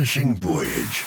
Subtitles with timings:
[0.00, 1.04] astonishing voyage.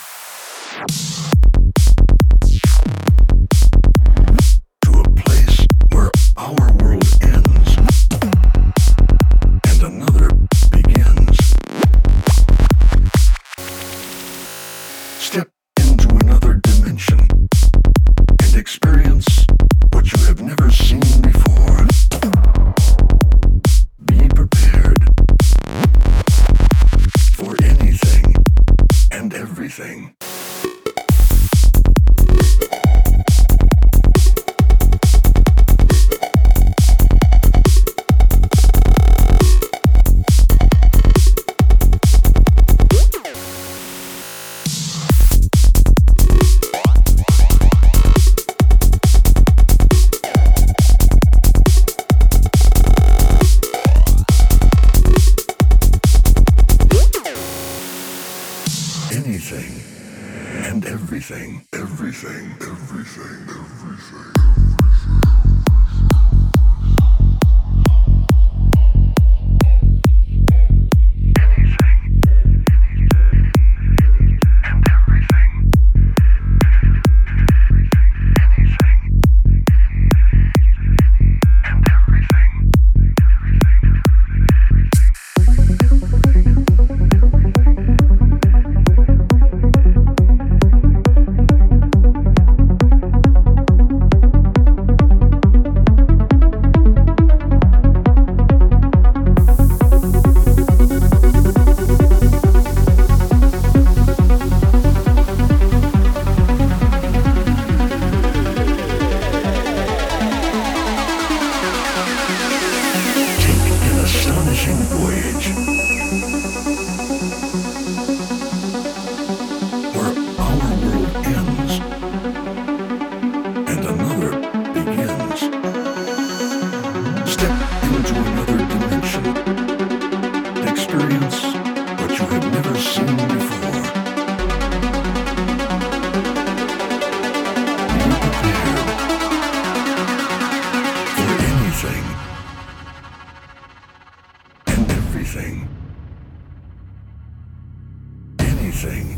[148.85, 149.17] Anything.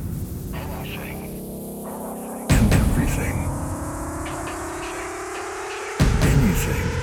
[2.71, 3.37] Everything.
[6.21, 6.94] Anything.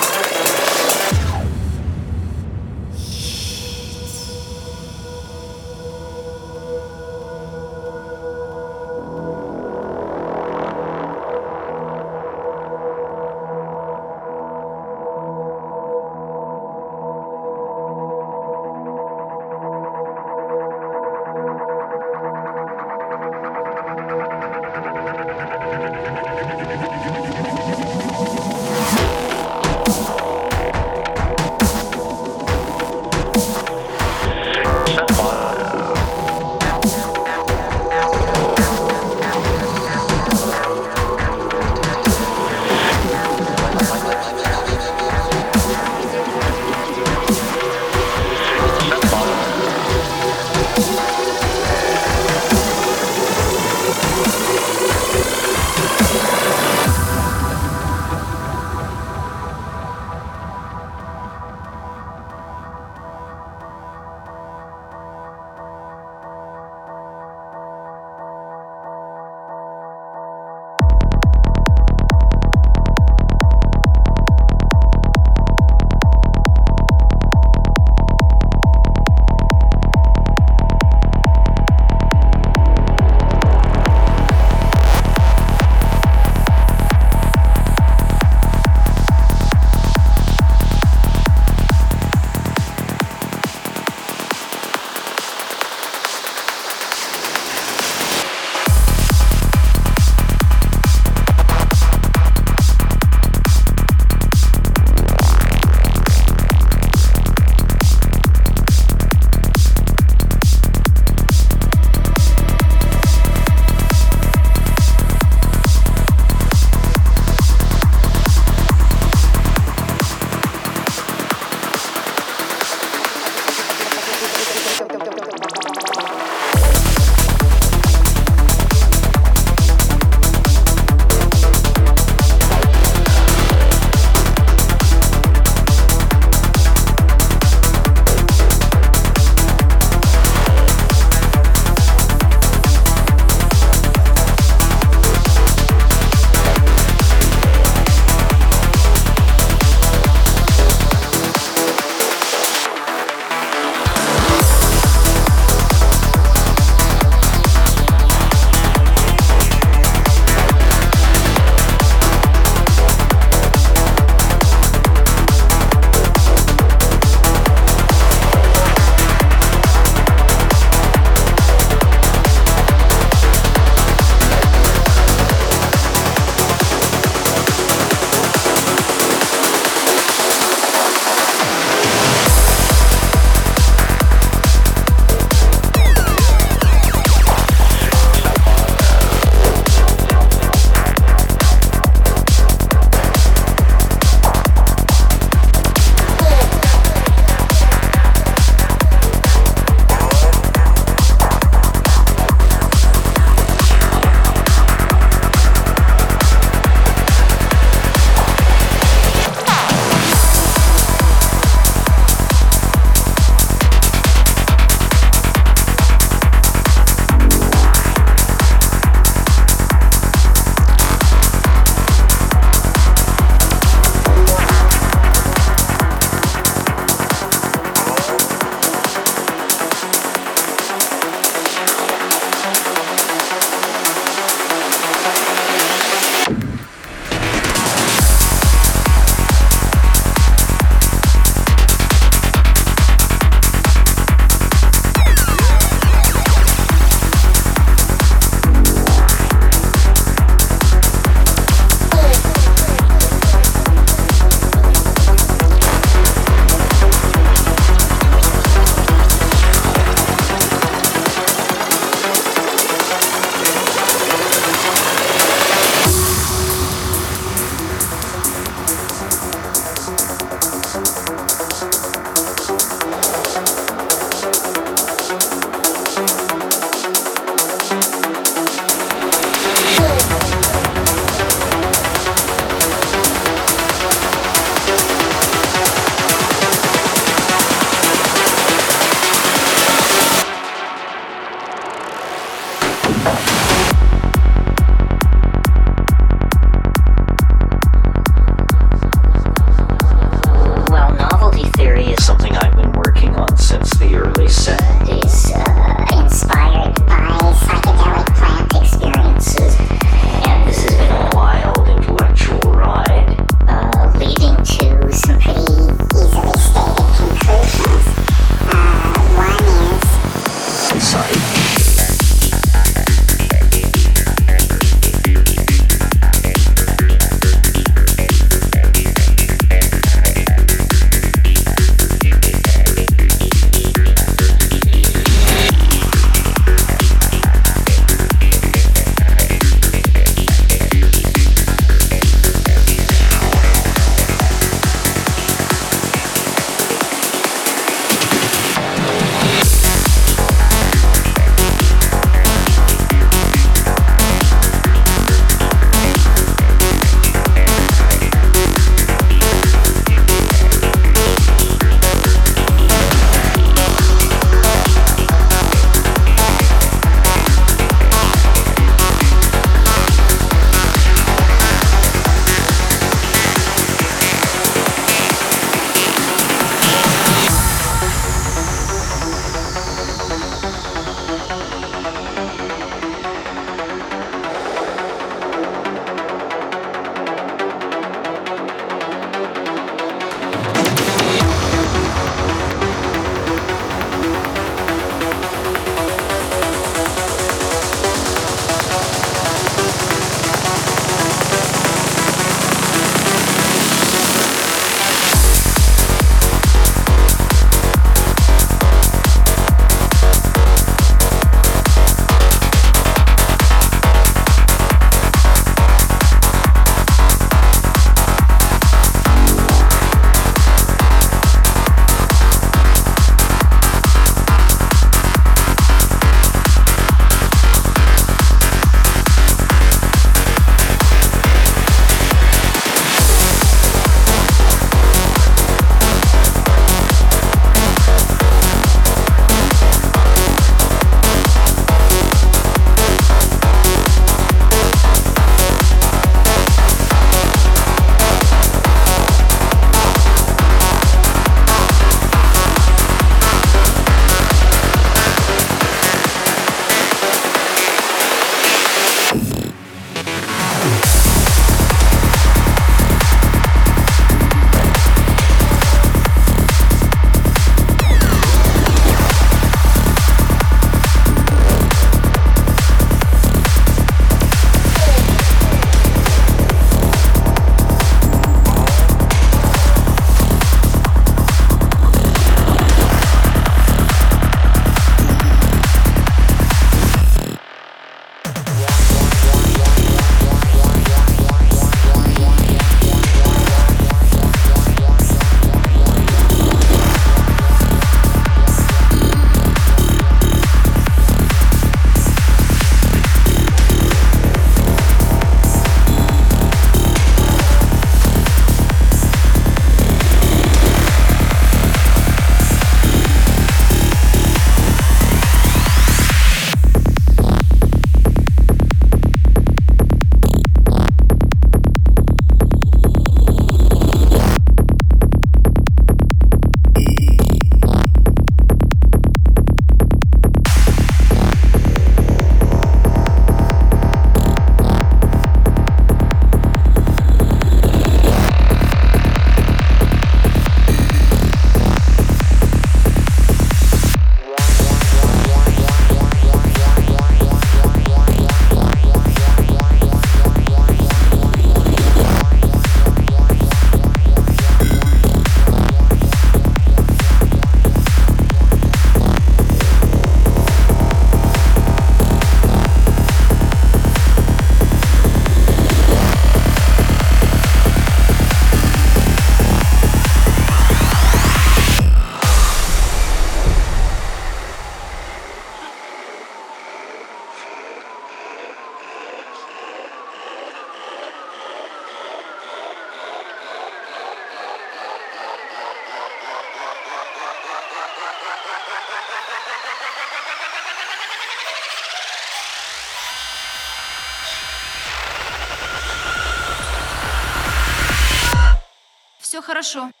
[599.61, 600.00] Хорошо.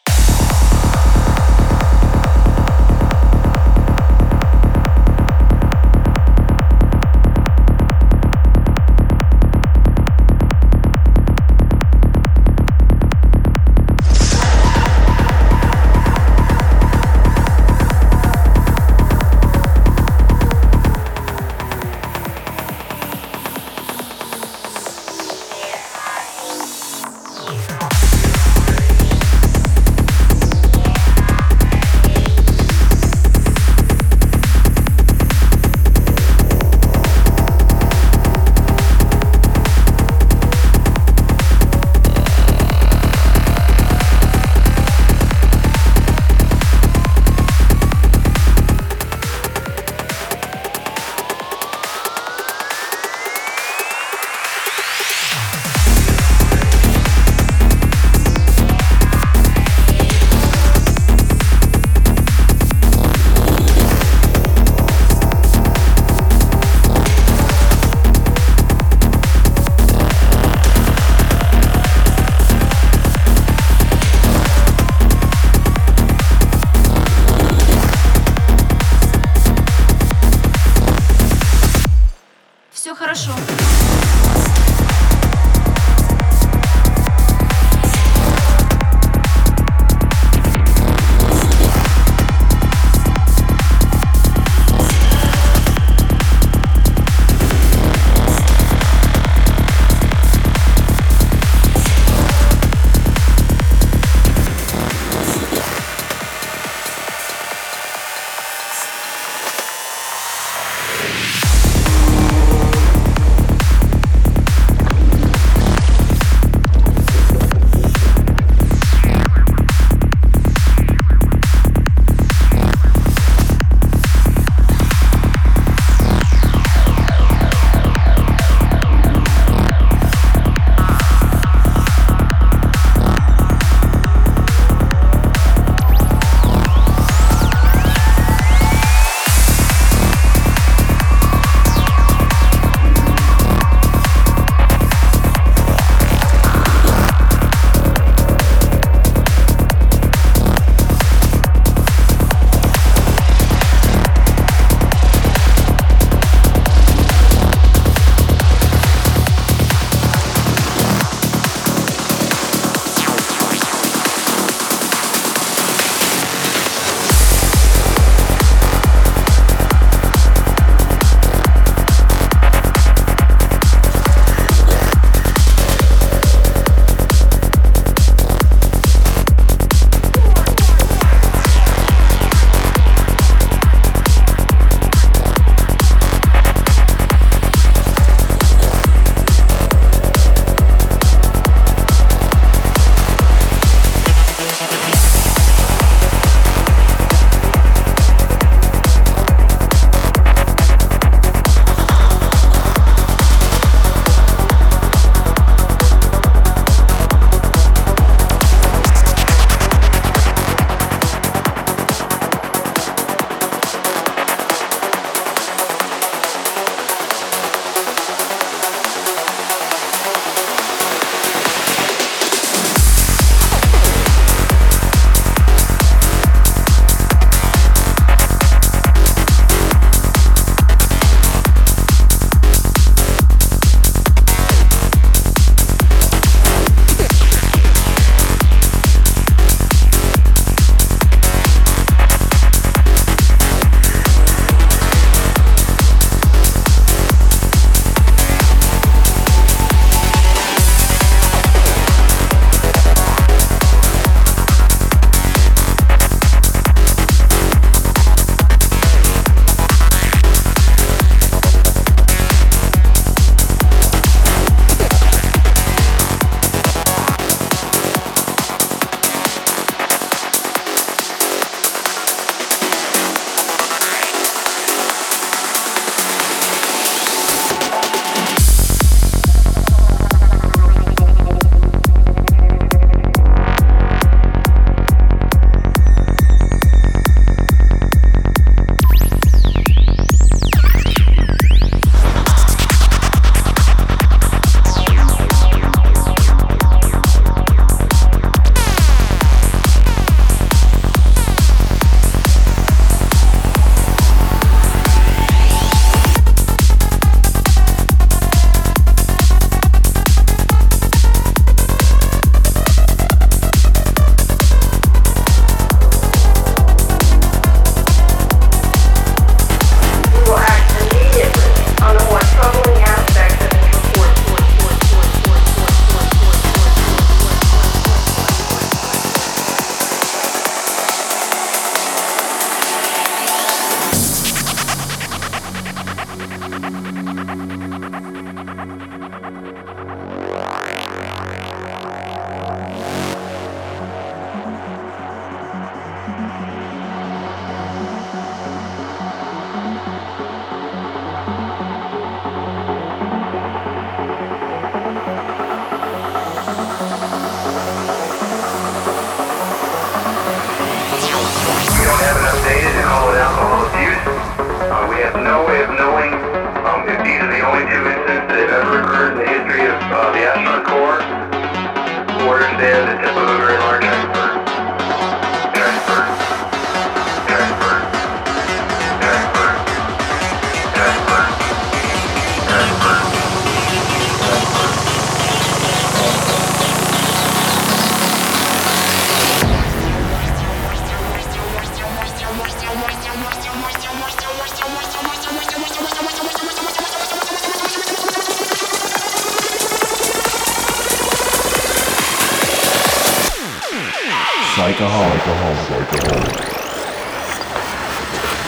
[404.61, 405.21] Psychoholic.
[405.21, 405.89] Psychoholic.
[405.89, 406.37] Psychoholic.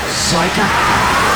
[0.09, 1.32] Psychoholic.